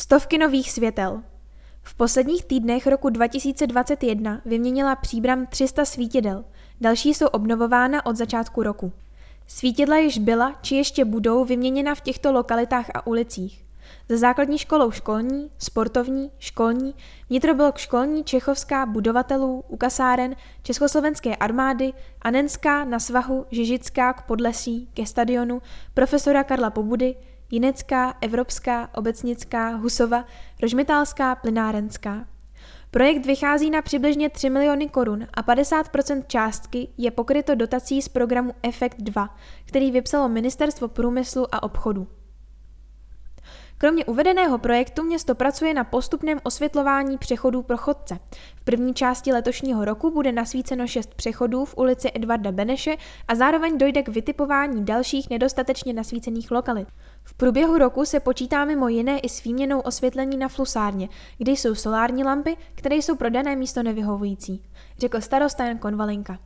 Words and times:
Stovky 0.00 0.38
nových 0.38 0.72
světel. 0.72 1.22
V 1.82 1.94
posledních 1.94 2.44
týdnech 2.44 2.86
roku 2.86 3.10
2021 3.10 4.40
vyměnila 4.44 4.96
příbram 4.96 5.46
300 5.46 5.84
svítidel, 5.84 6.44
další 6.80 7.14
jsou 7.14 7.26
obnovována 7.26 8.06
od 8.06 8.16
začátku 8.16 8.62
roku. 8.62 8.92
Svítidla 9.46 9.96
již 9.96 10.18
byla 10.18 10.58
či 10.62 10.76
ještě 10.76 11.04
budou 11.04 11.44
vyměněna 11.44 11.94
v 11.94 12.00
těchto 12.00 12.32
lokalitách 12.32 12.90
a 12.94 13.06
ulicích. 13.06 13.64
Za 14.08 14.16
základní 14.16 14.58
školou 14.58 14.90
školní, 14.90 15.50
sportovní, 15.58 16.30
školní, 16.38 16.94
vnitroblok 17.28 17.78
školní, 17.78 18.24
čechovská, 18.24 18.86
budovatelů, 18.86 19.64
u 19.68 19.76
kasáren, 19.76 20.36
československé 20.62 21.36
armády, 21.36 21.92
Anenská, 22.22 22.84
na 22.84 22.98
svahu, 22.98 23.46
Žižická, 23.50 24.12
k 24.12 24.22
Podlesí, 24.22 24.88
ke 24.94 25.06
stadionu, 25.06 25.62
profesora 25.94 26.44
Karla 26.44 26.70
Pobudy, 26.70 27.16
Jinecká, 27.50 28.14
Evropská, 28.20 28.88
Obecnická, 28.94 29.68
Husova, 29.68 30.24
Rožmitálská, 30.62 31.34
Plynárenská. 31.34 32.26
Projekt 32.90 33.26
vychází 33.26 33.70
na 33.70 33.82
přibližně 33.82 34.30
3 34.30 34.50
miliony 34.50 34.88
korun 34.88 35.26
a 35.34 35.42
50% 35.42 36.24
částky 36.26 36.88
je 36.98 37.10
pokryto 37.10 37.54
dotací 37.54 38.02
z 38.02 38.08
programu 38.08 38.52
Efekt 38.62 38.96
2, 38.98 39.36
který 39.64 39.90
vypsalo 39.90 40.28
Ministerstvo 40.28 40.88
průmyslu 40.88 41.54
a 41.54 41.62
obchodu. 41.62 42.06
Kromě 43.82 44.04
uvedeného 44.04 44.58
projektu 44.58 45.02
město 45.02 45.34
pracuje 45.34 45.74
na 45.74 45.84
postupném 45.84 46.38
osvětlování 46.42 47.18
přechodů 47.18 47.62
pro 47.62 47.76
chodce. 47.76 48.18
V 48.56 48.64
první 48.64 48.94
části 48.94 49.32
letošního 49.32 49.84
roku 49.84 50.10
bude 50.10 50.32
nasvíceno 50.32 50.86
šest 50.86 51.14
přechodů 51.14 51.64
v 51.64 51.74
ulici 51.78 52.10
Edvarda 52.14 52.52
Beneše 52.52 52.96
a 53.28 53.34
zároveň 53.34 53.78
dojde 53.78 54.02
k 54.02 54.08
vytipování 54.08 54.84
dalších 54.84 55.30
nedostatečně 55.30 55.92
nasvícených 55.92 56.50
lokalit. 56.50 56.88
V 57.24 57.34
průběhu 57.34 57.78
roku 57.78 58.04
se 58.04 58.20
počítá 58.20 58.64
mimo 58.64 58.88
jiné 58.88 59.18
i 59.18 59.28
s 59.28 59.44
výměnou 59.44 59.80
osvětlení 59.80 60.36
na 60.36 60.48
flusárně, 60.48 61.08
kde 61.38 61.52
jsou 61.52 61.74
solární 61.74 62.24
lampy, 62.24 62.56
které 62.74 62.96
jsou 62.96 63.16
pro 63.16 63.30
dané 63.30 63.56
místo 63.56 63.82
nevyhovující, 63.82 64.62
řekl 64.98 65.20
starosta 65.20 65.64
Jan 65.64 65.78
Konvalinka. 65.78 66.38